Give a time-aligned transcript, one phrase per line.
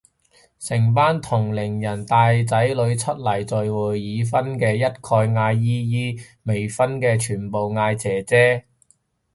[0.57, 8.65] 成班同齡人帶仔女出嚟聚會，已婚嘅一概嗌姨姨，未婚嘅全部嗌姐姐